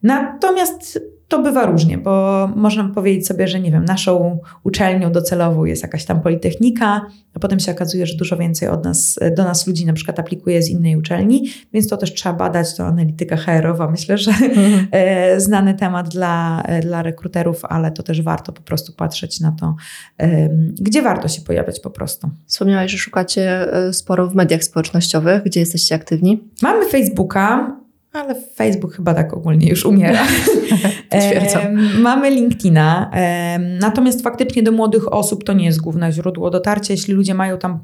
[0.04, 1.00] Natomiast
[1.34, 6.06] to bywa różnie, bo można powiedzieć sobie, że nie wiem, naszą uczelnią docelową jest jakaś
[6.06, 7.02] tam politechnika,
[7.34, 10.62] a potem się okazuje, że dużo więcej od nas, do nas ludzi na przykład aplikuje
[10.62, 14.88] z innej uczelni, więc to też trzeba badać, to analityka HR-owa, myślę, że mhm.
[14.92, 19.52] E, znany temat dla, e, dla rekruterów, ale to też warto po prostu patrzeć na
[19.52, 19.76] to,
[20.82, 22.30] gdzie warto się pojawiać po prostu.
[22.46, 26.44] Wspomniałaś, że szukacie e, sporo w mediach społecznościowych, gdzie jesteście aktywni?
[26.62, 27.78] Mamy Facebooka,
[28.14, 30.24] ale Facebook chyba tak ogólnie już umiera.
[32.00, 33.12] Mamy LinkedIna,
[33.80, 36.94] natomiast faktycznie do młodych osób to nie jest główne źródło dotarcia.
[36.94, 37.80] Jeśli ludzie mają tam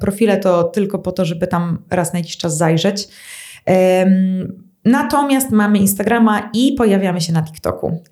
[0.00, 3.08] profile, to tylko po to, żeby tam raz na jakiś czas zajrzeć.
[4.84, 8.02] Natomiast mamy Instagrama i pojawiamy się na TikToku.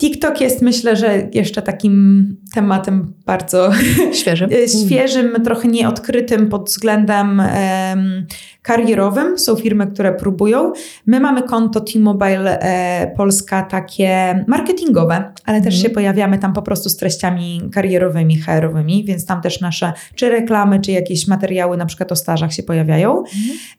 [0.00, 3.70] TikTok jest myślę, że jeszcze takim tematem bardzo
[4.20, 4.50] świeżym,
[4.86, 8.26] świeżym trochę nieodkrytym pod względem um,
[8.62, 9.38] karierowym.
[9.38, 10.72] Są firmy, które próbują.
[11.06, 15.82] My mamy konto T-Mobile e, Polska takie marketingowe, ale też mm.
[15.82, 20.80] się pojawiamy tam po prostu z treściami karierowymi, HR-owymi, więc tam też nasze czy reklamy,
[20.80, 23.24] czy jakieś materiały na przykład o stażach się pojawiają.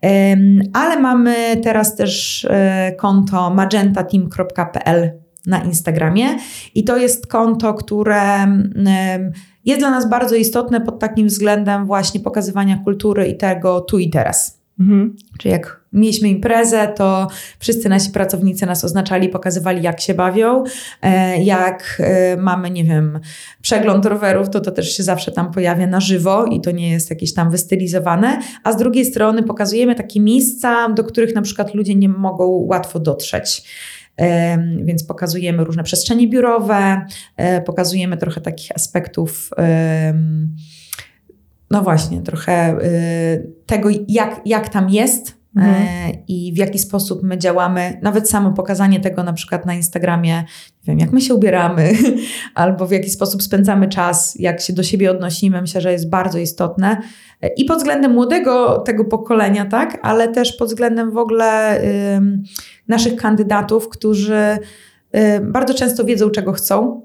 [0.01, 0.60] Mm.
[0.62, 6.25] Um, ale mamy teraz też e, konto magentateam.pl na Instagramie
[6.75, 8.47] i to jest konto, które
[9.65, 14.10] jest dla nas bardzo istotne pod takim względem właśnie pokazywania kultury i tego tu i
[14.10, 14.62] teraz.
[14.80, 15.15] Mhm.
[15.39, 17.27] Czyli jak mieliśmy imprezę, to
[17.60, 20.63] wszyscy nasi pracownicy nas oznaczali, pokazywali, jak się bawią.
[21.01, 23.19] E, jak e, mamy, nie wiem,
[23.62, 27.10] przegląd rowerów, to to też się zawsze tam pojawia na żywo i to nie jest
[27.10, 28.39] jakieś tam wystylizowane.
[28.63, 32.99] A z drugiej strony pokazujemy takie miejsca, do których na przykład ludzie nie mogą łatwo
[32.99, 33.63] dotrzeć.
[34.84, 37.05] Więc pokazujemy różne przestrzenie biurowe,
[37.38, 39.49] e, pokazujemy trochę takich aspektów
[41.71, 42.77] no właśnie, trochę
[43.65, 45.75] tego, jak, jak tam jest, Mhm.
[45.75, 47.99] E, i w jaki sposób my działamy.
[48.01, 51.93] Nawet samo pokazanie tego na przykład na Instagramie, nie wiem, jak my się ubieramy,
[52.55, 56.37] albo w jaki sposób spędzamy czas, jak się do siebie odnosimy, myślę, że jest bardzo
[56.37, 56.97] istotne.
[57.41, 61.81] E, I pod względem młodego tego pokolenia, tak, ale też pod względem w ogóle
[62.87, 64.57] naszych kandydatów, którzy
[65.41, 67.01] bardzo często wiedzą, czego chcą,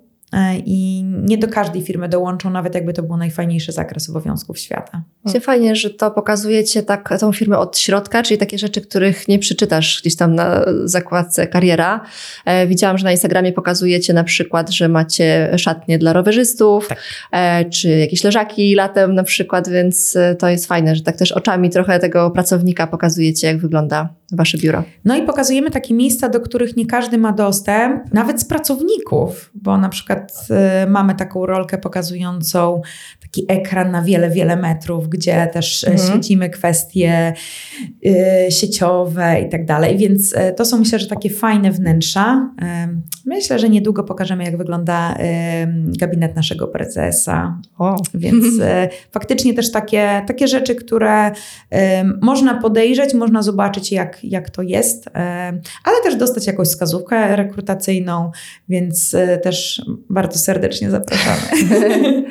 [0.67, 5.03] i nie do każdej firmy dołączą, nawet jakby to był najfajniejszy zakres obowiązków świata.
[5.25, 5.43] Hmm.
[5.43, 10.01] Fajnie, że to pokazujecie tak, tą firmę od środka, czyli takie rzeczy, których nie przeczytasz
[10.01, 12.01] gdzieś tam na zakładce kariera.
[12.45, 16.99] E, widziałam, że na Instagramie pokazujecie na przykład, że macie szatnie dla rowerzystów, tak.
[17.33, 21.33] e, czy jakieś leżaki latem na przykład, więc e, to jest fajne, że tak też
[21.33, 24.85] oczami trochę tego pracownika pokazujecie, jak wygląda wasze biuro.
[25.05, 29.79] No i pokazujemy takie miejsca, do których nie każdy ma dostęp, nawet z pracowników, bo
[29.79, 32.83] na przykład przykład y, mamy taką rolkę pokazującą
[33.27, 36.11] taki ekran na wiele, wiele metrów, gdzie też y, mhm.
[36.11, 37.33] świecimy kwestie
[38.07, 39.99] y, sieciowe i tak dalej.
[39.99, 42.51] Więc y, to są myślę, że takie fajne wnętrza.
[43.25, 45.17] Myślę, że niedługo pokażemy, jak wygląda
[45.99, 47.61] gabinet naszego prezesa.
[47.79, 47.97] O.
[48.15, 48.45] Więc
[49.17, 51.31] faktycznie też takie, takie rzeczy, które
[52.23, 55.09] można podejrzeć, można zobaczyć, jak, jak to jest,
[55.85, 58.31] ale też dostać jakąś wskazówkę rekrutacyjną,
[58.69, 61.41] więc też bardzo serdecznie zapraszamy.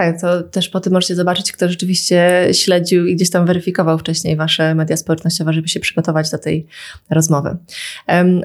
[0.00, 4.36] Tak, to też po tym możecie zobaczyć, kto rzeczywiście śledził i gdzieś tam weryfikował wcześniej
[4.36, 6.66] wasze media społecznościowe, żeby się przygotować do tej
[7.10, 7.56] rozmowy.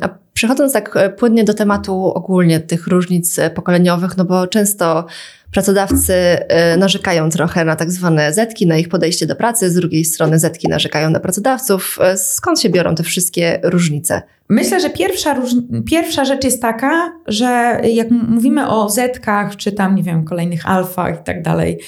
[0.01, 5.05] A przechodząc tak e, płynnie do tematu ogólnie tych różnic e, pokoleniowych, no bo często
[5.51, 10.05] Pracodawcy y, narzekają trochę na tak zwane zetki, na ich podejście do pracy, z drugiej
[10.05, 11.99] strony zetki narzekają na pracodawców.
[12.15, 14.21] Skąd się biorą te wszystkie różnice?
[14.49, 15.41] Myślę, że pierwsza,
[15.85, 21.21] pierwsza rzecz jest taka, że jak mówimy o zetkach, czy tam, nie wiem, kolejnych alfach
[21.21, 21.79] i tak dalej,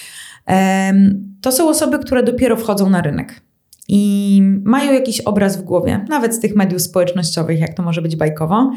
[1.42, 3.42] to są osoby, które dopiero wchodzą na rynek
[3.88, 8.16] i mają jakiś obraz w głowie, nawet z tych mediów społecznościowych, jak to może być
[8.16, 8.72] bajkowo,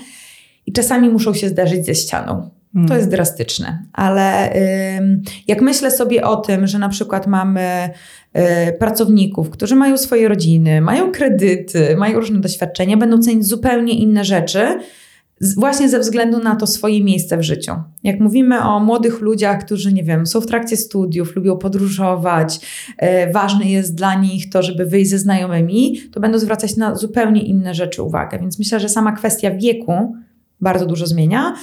[0.67, 2.51] i czasami muszą się zderzyć ze ścianą.
[2.89, 4.55] To jest drastyczne, ale
[5.49, 7.91] jak myślę sobie o tym, że na przykład mamy
[8.69, 14.25] y, pracowników, którzy mają swoje rodziny, mają kredyty, mają różne doświadczenia, będą cenić zupełnie inne
[14.25, 14.79] rzeczy,
[15.57, 17.73] właśnie ze względu na to swoje miejsce w życiu.
[18.05, 22.61] Jak mówimy o młodych ludziach, którzy, nie wiem, są w trakcie studiów, lubią podróżować,
[23.03, 27.43] y, ważne jest dla nich to, żeby wyjść ze znajomymi, to będą zwracać na zupełnie
[27.43, 28.39] inne rzeczy uwagę.
[28.39, 30.15] Więc myślę, że sama kwestia wieku
[30.61, 31.55] bardzo dużo zmienia.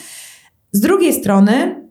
[0.77, 1.81] Z drugiej strony,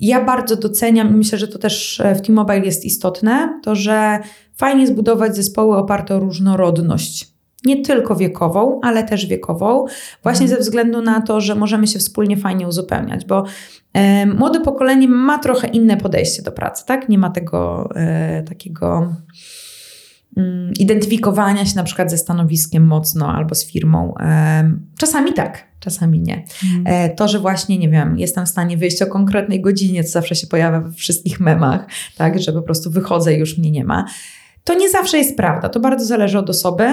[0.00, 4.18] ja bardzo doceniam i myślę, że to też e, w T-Mobile jest istotne, to że
[4.56, 7.32] fajnie zbudować zespoły oparte o różnorodność.
[7.64, 9.84] Nie tylko wiekową, ale też wiekową,
[10.22, 13.44] właśnie ze względu na to, że możemy się wspólnie fajnie uzupełniać, bo
[13.92, 17.08] e, młode pokolenie ma trochę inne podejście do pracy, tak?
[17.08, 19.14] Nie ma tego e, takiego
[20.80, 24.14] identyfikowania się na przykład ze stanowiskiem mocno albo z firmą.
[24.20, 26.44] E, czasami tak, czasami nie.
[26.76, 27.16] Mm.
[27.16, 30.46] To, że właśnie, nie wiem, jestem w stanie wyjść o konkretnej godzinie, co zawsze się
[30.46, 34.04] pojawia we wszystkich memach, tak, że po prostu wychodzę i już mnie nie ma.
[34.64, 36.84] To nie zawsze jest prawda, to bardzo zależy od osoby,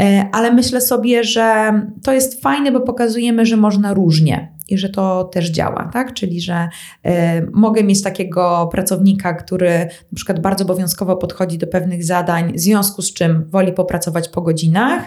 [0.00, 4.88] e, ale myślę sobie, że to jest fajne, bo pokazujemy, że można różnie i że
[4.88, 6.14] to też działa, tak?
[6.14, 6.68] Czyli, że
[7.06, 7.10] y,
[7.52, 9.78] mogę mieć takiego pracownika, który
[10.12, 14.42] na przykład bardzo obowiązkowo podchodzi do pewnych zadań, w związku z czym woli popracować po
[14.42, 15.02] godzinach,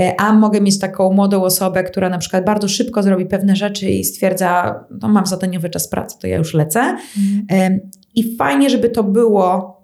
[0.00, 3.90] y, a mogę mieć taką młodą osobę, która na przykład bardzo szybko zrobi pewne rzeczy
[3.90, 6.80] i stwierdza, no mam zadaniowy czas pracy, to ja już lecę.
[6.80, 7.72] Mhm.
[7.72, 7.80] Y,
[8.14, 9.74] I fajnie, żeby to było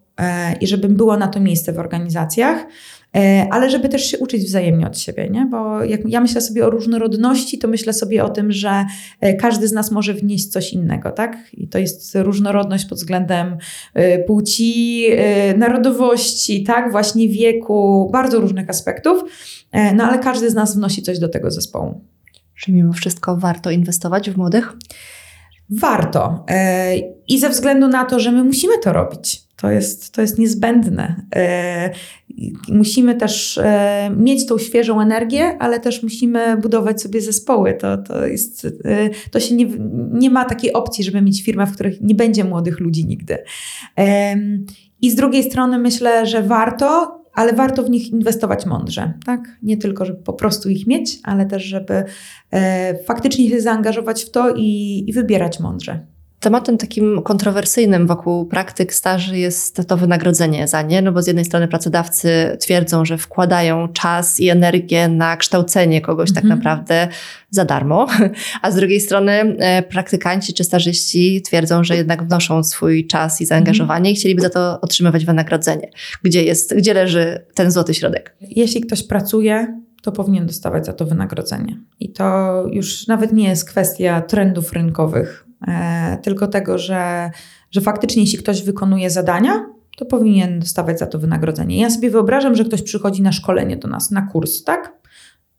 [0.60, 2.66] i żeby było na to miejsce w organizacjach.
[3.16, 5.46] E, ale żeby też się uczyć wzajemnie od siebie, nie?
[5.46, 8.84] Bo jak ja myślę sobie o różnorodności, to myślę sobie o tym, że
[9.20, 11.36] e, każdy z nas może wnieść coś innego, tak?
[11.52, 13.56] I to jest różnorodność pod względem
[13.94, 15.06] e, płci,
[15.56, 16.90] narodowości, tak?
[16.90, 19.24] Właśnie wieku, bardzo różnych aspektów,
[19.94, 22.04] no ale każdy z nas wnosi coś do tego zespołu.
[22.56, 24.76] Czy mimo wszystko warto inwestować w młodych?
[25.70, 26.44] Warto.
[27.28, 29.42] I ze względu na to, że my musimy to robić.
[29.56, 31.26] To jest, to jest niezbędne.
[32.68, 37.74] Musimy też e, mieć tą świeżą energię, ale też musimy budować sobie zespoły.
[37.74, 39.66] To, to, jest, e, to się nie,
[40.12, 43.38] nie ma takiej opcji, żeby mieć firmę, w której nie będzie młodych ludzi nigdy.
[45.02, 49.58] I z drugiej strony myślę, że warto, ale warto w nich inwestować mądrze, tak?
[49.62, 52.04] Nie tylko, żeby po prostu ich mieć, ale też, żeby
[52.50, 56.06] e, faktycznie się zaangażować w to i, i wybierać mądrze.
[56.40, 61.44] Tematem takim kontrowersyjnym wokół praktyk staży jest to wynagrodzenie za nie, no bo z jednej
[61.44, 66.58] strony pracodawcy twierdzą, że wkładają czas i energię na kształcenie kogoś tak Mhm.
[66.58, 67.08] naprawdę
[67.50, 68.06] za darmo,
[68.62, 73.46] a z drugiej strony e, praktykanci czy stażyści twierdzą, że jednak wnoszą swój czas i
[73.46, 75.90] zaangażowanie i chcieliby za to otrzymywać wynagrodzenie.
[76.22, 78.36] Gdzie jest, gdzie leży ten złoty środek?
[78.40, 81.76] Jeśli ktoś pracuje, to powinien dostawać za to wynagrodzenie.
[82.00, 85.49] I to już nawet nie jest kwestia trendów rynkowych,
[86.22, 87.30] tylko tego, że,
[87.70, 91.80] że faktycznie jeśli ktoś wykonuje zadania, to powinien dostawać za to wynagrodzenie.
[91.80, 94.92] Ja sobie wyobrażam, że ktoś przychodzi na szkolenie do nas, na kurs, tak?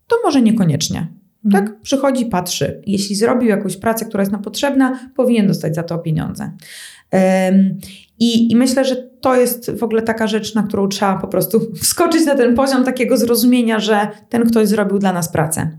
[0.07, 1.07] To może niekoniecznie.
[1.51, 1.81] Tak?
[1.81, 2.81] Przychodzi, patrzy.
[2.87, 6.51] Jeśli zrobił jakąś pracę, która jest nam potrzebna, powinien dostać za to pieniądze.
[7.11, 7.77] Em,
[8.19, 11.59] i, I myślę, że to jest w ogóle taka rzecz, na którą trzeba po prostu
[11.83, 15.77] wskoczyć na ten poziom takiego zrozumienia, że ten ktoś zrobił dla nas pracę.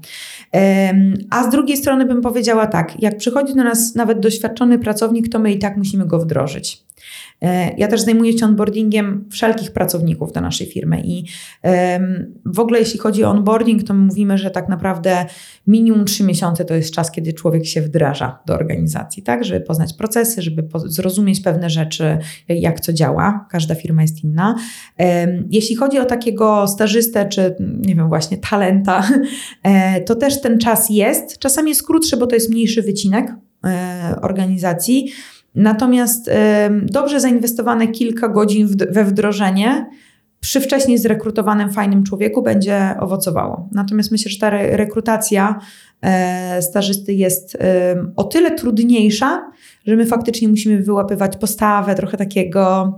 [1.31, 5.39] A z drugiej strony bym powiedziała tak, jak przychodzi do nas nawet doświadczony pracownik, to
[5.39, 6.83] my i tak musimy go wdrożyć.
[7.43, 11.25] E, Ja też zajmuję się onboardingiem wszelkich pracowników do naszej firmy i
[12.45, 15.27] w ogóle jeśli chodzi o onboarding, to my mówimy, że tak naprawdę
[15.67, 19.95] minimum 3 miesiące to jest czas, kiedy człowiek się wdraża do organizacji, tak, żeby poznać
[19.95, 23.47] procesy, żeby zrozumieć pewne rzeczy, jak co działa.
[23.51, 24.55] Każda firma jest inna.
[25.51, 29.09] Jeśli chodzi o takiego stażystę, czy nie wiem, właśnie talenta,
[29.63, 31.39] e, to też ten czas jest.
[31.39, 33.35] Czasami jest krótszy, bo to jest mniejszy wycinek
[33.67, 35.13] e, organizacji.
[35.55, 36.31] Natomiast
[36.83, 39.87] dobrze zainwestowane kilka godzin we wdrożenie
[40.41, 43.69] przy wcześniej zrekrutowanym fajnym człowieku będzie owocowało.
[43.73, 45.59] Natomiast myślę, że ta re- rekrutacja
[46.03, 47.59] e, stażysty jest
[48.17, 49.51] o tyle trudniejsza,
[49.87, 52.93] że my faktycznie musimy wyłapywać postawę, trochę takiego,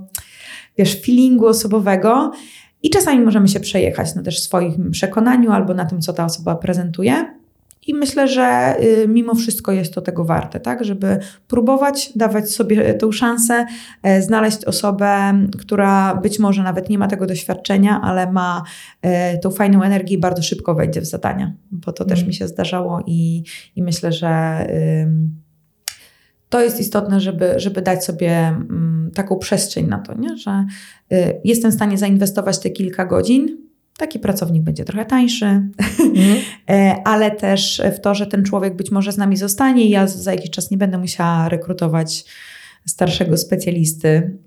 [0.78, 2.32] wiesz, feelingu osobowego.
[2.82, 6.54] I czasami możemy się przejechać na też swoim przekonaniu albo na tym, co ta osoba
[6.54, 7.34] prezentuje.
[7.86, 10.84] I myślę, że y, mimo wszystko jest to tego warte, tak?
[10.84, 11.18] Żeby
[11.48, 13.66] próbować, dawać sobie tą szansę,
[14.02, 18.62] e, znaleźć osobę, która być może nawet nie ma tego doświadczenia, ale ma
[19.02, 21.52] e, tą fajną energię i bardzo szybko wejdzie w zadania.
[21.70, 22.28] Bo to też Mm.
[22.28, 23.44] mi się zdarzało i,
[23.76, 24.66] i myślę, że
[26.48, 30.36] to jest istotne, żeby, żeby dać sobie mm, taką przestrzeń na to, nie?
[30.36, 30.66] że
[31.12, 33.63] y, jestem w stanie zainwestować te kilka godzin.
[33.98, 35.46] Taki pracownik będzie trochę tańszy,
[36.70, 40.06] e, ale też w to, że ten człowiek być może z nami zostanie i ja
[40.06, 42.24] za jakiś czas nie będę musiała rekrutować
[42.86, 44.38] starszego specjalisty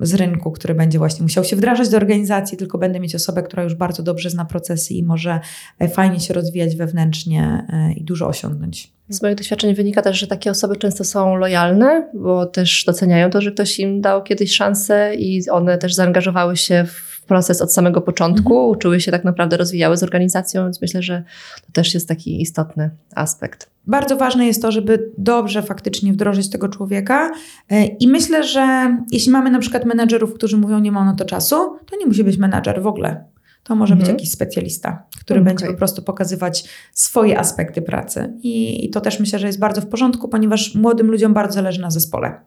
[0.00, 3.62] z rynku, który będzie właśnie musiał się wdrażać do organizacji, tylko będę mieć osobę, która
[3.62, 5.40] już bardzo dobrze zna procesy i może
[5.78, 8.92] e, fajnie się rozwijać wewnętrznie e, i dużo osiągnąć.
[9.08, 13.40] Z moich doświadczeń wynika też, że takie osoby często są lojalne, bo też doceniają to,
[13.40, 18.00] że ktoś im dał kiedyś szansę i one też zaangażowały się w proces od samego
[18.00, 21.24] początku, uczyły się tak naprawdę, rozwijały z organizacją, więc myślę, że
[21.66, 23.70] to też jest taki istotny aspekt.
[23.86, 27.30] Bardzo ważne jest to, żeby dobrze faktycznie wdrożyć tego człowieka.
[27.70, 31.24] E, I myślę, że jeśli mamy na przykład menedżerów, którzy mówią, nie mam na to
[31.24, 31.56] czasu,
[31.90, 33.24] to nie musi być menedżer w ogóle.
[33.62, 34.16] To może być Mhm.
[34.16, 35.54] jakiś specjalista, który Okej.
[35.54, 38.32] będzie po prostu pokazywać swoje aspekty pracy.
[38.42, 41.80] I, I to też myślę, że jest bardzo w porządku, ponieważ młodym ludziom bardzo zależy
[41.80, 42.40] na zespole.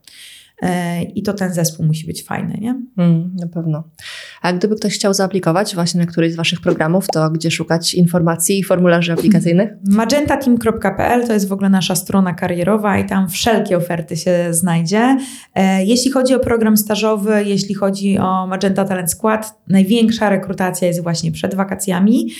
[0.62, 2.82] E, I to ten zespół musi być fajny, nie?
[2.98, 3.84] Mm, na pewno.
[4.46, 8.60] A gdyby ktoś chciał zaaplikować właśnie na któryś z Waszych programów, to gdzie szukać informacji
[8.60, 9.70] i formularzy aplikacyjnych?
[9.88, 15.18] magentateam.pl to jest w ogóle nasza strona karierowa i tam wszelkie oferty się znajdzie.
[15.56, 21.04] E, Jeśli chodzi o program stażowy, jeśli chodzi o Magenta Talent Skład, największa rekrutacja jest
[21.04, 22.32] właśnie przed wakacjami,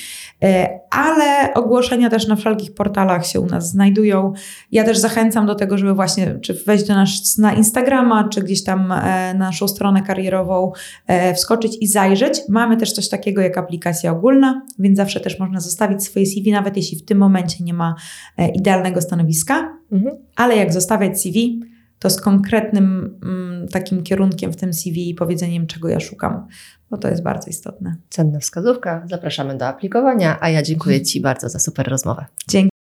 [0.44, 4.34] e, ale ogłoszenia też na wszelkich portalach się u nas znajdują.
[4.72, 8.64] Ja też zachęcam do tego, żeby właśnie czy wejść do nas na Instagrama, czy gdzieś
[8.64, 8.96] tam e,
[9.34, 10.72] na naszą stronę karierową
[11.36, 12.42] wskoczyć i zajrzeć.
[12.50, 16.78] Mamy też coś takiego jak aplikacja ogólna, więc zawsze też można zostawić swoje CV, nawet
[16.78, 17.96] jeśli w tym momencie nie ma
[18.38, 19.56] e, idealnego stanowiska,
[19.92, 20.16] Mhm.
[20.36, 21.62] ale jak zostawiać CV,
[22.00, 26.48] to z konkretnym mm, takim kierunkiem w tym CV i powiedzeniem, czego ja szukam,
[26.90, 27.96] bo to jest bardzo istotne.
[28.10, 29.04] Cenna wskazówka.
[29.10, 32.26] Zapraszamy do aplikowania, a ja dziękuję Ci bardzo za super rozmowę.
[32.50, 32.75] Dzięki.